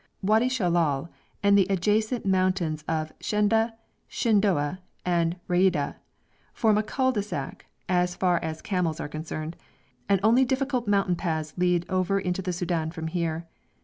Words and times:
Wadi 0.23 0.49
Shellal 0.49 1.09
and 1.43 1.55
the 1.55 1.67
adjacent 1.69 2.25
mountains 2.25 2.83
of 2.87 3.13
Shendeh, 3.19 3.73
Shindoeh, 4.09 4.77
and 5.05 5.39
Riadh 5.47 5.93
form 6.55 6.79
a 6.79 6.81
cul 6.81 7.11
de 7.11 7.21
sac 7.21 7.67
as 7.87 8.15
far 8.15 8.37
as 8.41 8.63
camels 8.63 8.99
are 8.99 9.07
concerned, 9.07 9.55
and 10.09 10.19
only 10.23 10.43
difficult 10.43 10.87
mountain 10.87 11.17
paths 11.17 11.53
lead 11.55 11.85
over 11.87 12.19
into 12.19 12.41
the 12.41 12.51
Soudan 12.51 12.89
from 12.89 13.09
here. 13.09 13.47